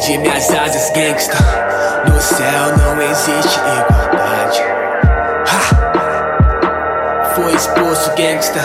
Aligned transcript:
Perdi 0.00 0.16
minhas 0.16 0.48
asas, 0.48 0.90
gangsta. 0.94 1.36
No 2.08 2.18
céu 2.22 2.74
não 2.78 3.02
existe 3.02 3.60
igualdade. 3.60 4.62
Ha! 5.46 5.60
Foi 7.34 7.52
expulso, 7.52 8.10
gangsta. 8.16 8.60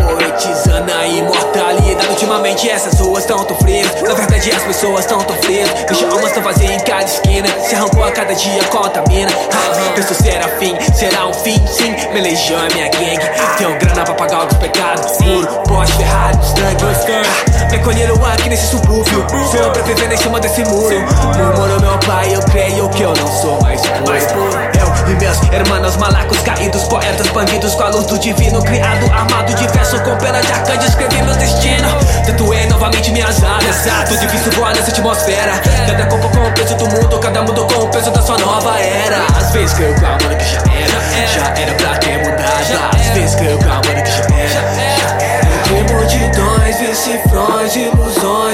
Poetizando 0.00 0.92
a 0.92 1.04
imortalidade. 1.04 2.06
Ultimamente 2.10 2.70
essas 2.70 3.00
ruas 3.00 3.24
tão 3.24 3.44
tão 3.44 3.56
frias. 3.56 3.90
Na 4.02 4.14
verdade, 4.14 4.52
as 4.52 4.62
pessoas 4.62 5.04
tão 5.04 5.18
tão 5.18 5.34
frias. 5.38 5.68
Deixa 5.68 6.06
almas 6.06 6.30
tão 6.30 6.44
vazias 6.44 6.70
em 6.70 6.78
cada 6.78 7.06
esquina. 7.06 7.48
Se 7.58 7.74
arrancou 7.74 8.04
a 8.04 8.12
cada 8.12 8.32
dia, 8.32 8.62
contamina. 8.70 9.32
Ha! 9.32 9.94
Penso 9.96 10.14
será 10.14 10.46
fim, 10.60 10.78
será 10.94 11.26
um 11.26 11.34
fim, 11.34 11.60
sim. 11.66 11.90
Minha 12.10 12.22
legião 12.22 12.64
é 12.64 12.72
minha 12.72 12.88
gangue. 12.88 13.28
Tenho 13.58 13.76
grana 13.80 14.04
pra 14.04 14.14
pagar 14.14 14.46
os 14.46 14.56
pecados. 14.58 15.16
Puro, 15.16 15.48
Porsche, 15.64 15.94
Ferrari, 15.94 16.36
Mustang. 16.36 17.51
Ha! 17.82 17.82
Me 17.82 17.82
colheram 17.82 18.24
aqui 18.26 18.48
nesse 18.48 18.68
subúrbio. 18.68 19.26
Sobrevivendo 19.50 20.14
em 20.14 20.16
cima 20.16 20.38
desse 20.38 20.64
muro. 20.64 20.94
Murmurou 21.36 21.80
meu 21.80 21.98
pai, 22.06 22.32
eu 22.32 22.40
creio 22.42 22.88
que 22.90 23.02
eu 23.02 23.12
não 23.14 23.26
sou 23.26 23.60
mais 23.60 23.80
puro. 23.80 24.52
Eu 24.78 25.10
e 25.10 25.14
meus 25.16 25.42
irmãos 25.52 25.96
malacos 25.96 26.38
caídos, 26.42 26.84
poetas 26.84 27.26
bandidos 27.28 27.74
com 27.74 27.82
a 27.82 27.88
luz 27.88 28.06
do 28.06 28.18
divino. 28.18 28.62
Criado, 28.62 29.10
armado 29.12 29.52
de 29.54 29.66
verso 29.68 30.00
com 30.02 30.16
pena 30.18 30.40
de 30.40 30.52
arcanjo, 30.52 30.86
escrevi 30.86 31.22
meu 31.22 31.34
destino. 31.34 31.88
Tatuei 32.24 32.66
novamente 32.68 33.10
minhas 33.10 33.42
asas. 33.42 34.08
Tô 34.08 34.16
difícil 34.16 34.52
voar 34.52 34.74
nessa 34.76 34.90
atmosfera. 34.90 35.60
Cada 35.86 36.06
corpo 36.06 36.28
com 36.28 36.46
o 36.46 36.52
peso 36.52 36.76
do 36.76 36.88
mundo, 36.88 37.18
cada 37.18 37.42
mundo 37.42 37.66
com 37.66 37.84
o 37.84 37.88
peso 37.88 38.10
da 38.12 38.22
sua 38.22 38.38
nova 38.38 38.78
era. 38.78 39.26
Às 39.36 39.50
vezes 39.50 39.74
creio 39.74 39.94
que 39.94 40.04
o 40.04 40.06
amor 40.06 40.36
que 40.36 40.44
já 40.44 40.58
era, 40.58 41.26
já 41.26 41.60
era 41.60 41.74
pra 41.74 41.96
ter 41.98 42.18
mudado. 42.18 42.91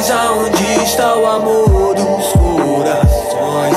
Ilusões 0.08 0.10
Aonde 0.10 0.84
está 0.84 1.16
o 1.16 1.26
amor 1.26 1.94
dos 1.94 2.32
corações? 2.32 3.76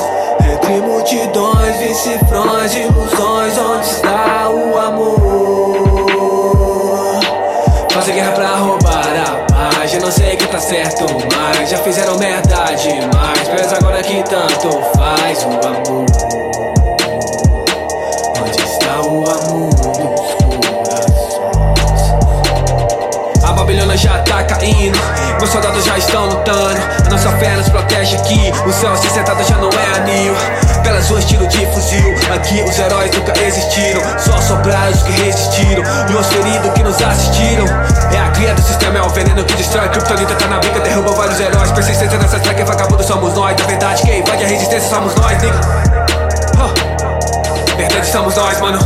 Entre 0.53 0.81
multidões, 0.81 1.75
vi 1.77 1.93
cifrões, 1.93 2.73
ilusões 2.75 3.57
Onde 3.57 3.85
está 3.85 4.49
o 4.49 4.77
amor? 4.77 5.81
Fazer 7.91 8.13
guerra 8.13 8.31
pra 8.31 8.55
roubar 8.55 9.13
a 9.17 9.45
paz 9.53 9.93
Eu 9.93 10.01
não 10.01 10.11
sei 10.11 10.35
que 10.37 10.47
tá 10.47 10.59
certo, 10.59 11.05
mas 11.35 11.69
Já 11.69 11.77
fizeram 11.79 12.17
merda 12.17 12.63
demais 12.75 13.47
Mas 13.49 13.73
agora 13.73 14.01
que 14.01 14.23
tanto 14.23 14.69
faz 14.95 15.43
o 15.43 15.67
amor 15.67 16.80
Babilônia 23.71 23.95
já 23.95 24.17
tá 24.23 24.43
caindo, 24.43 24.99
meus 25.37 25.49
soldados 25.49 25.85
já 25.85 25.97
estão 25.97 26.25
lutando. 26.25 26.77
A 27.05 27.09
nossa 27.09 27.29
fé 27.37 27.55
nos 27.55 27.69
protege 27.69 28.17
aqui, 28.17 28.51
o 28.67 28.73
céu 28.73 28.97
se 28.97 29.09
sentado 29.09 29.41
já 29.45 29.55
não 29.55 29.69
é 29.69 29.97
anil. 29.97 30.35
Pelas 30.83 31.07
ruas 31.07 31.23
tiro 31.23 31.47
de 31.47 31.65
fuzil, 31.67 32.13
aqui 32.35 32.61
os 32.63 32.77
heróis 32.77 33.09
nunca 33.15 33.31
existiram. 33.41 34.01
Só 34.19 34.41
sobraram 34.41 34.91
os 34.91 35.03
que 35.03 35.13
resistiram 35.13 35.83
e 36.09 36.13
os 36.13 36.27
feridos 36.27 36.73
que 36.73 36.83
nos 36.83 37.01
assistiram. 37.01 37.65
É 38.13 38.19
a 38.19 38.29
cria 38.31 38.53
do 38.53 38.61
sistema, 38.61 38.97
é 38.97 39.01
o 39.03 39.09
veneno 39.09 39.41
que 39.45 39.53
destrói. 39.53 39.87
Kryptonita 39.87 40.35
tá 40.35 40.47
na 40.47 40.59
bica, 40.59 40.81
derruba 40.81 41.13
vários 41.13 41.39
heróis. 41.39 41.71
Persistência 41.71 42.17
nessa 42.17 42.41
track, 42.41 42.61
vagabundo 42.63 43.01
somos 43.05 43.33
nós. 43.35 43.55
Da 43.55 43.63
verdade, 43.63 44.01
quem 44.01 44.19
invade 44.19 44.43
a 44.43 44.47
resistência 44.47 44.89
somos 44.89 45.15
nós, 45.15 45.41
nigga. 45.41 45.61
Huh. 46.59 47.77
Verdade 47.77 48.11
somos 48.11 48.35
nós, 48.35 48.59
mano. 48.59 48.79